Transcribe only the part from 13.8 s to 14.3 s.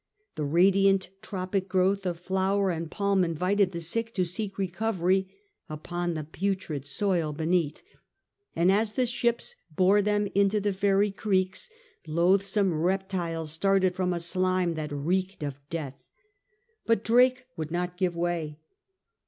from a